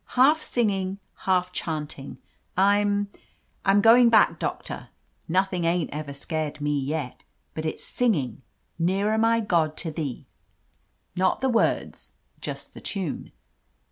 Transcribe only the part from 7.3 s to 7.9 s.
But— it's